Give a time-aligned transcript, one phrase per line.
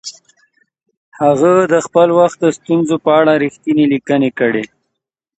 [1.21, 4.63] هغه د خپل وخت د ستونزو په اړه رښتیني لیکنې کړي.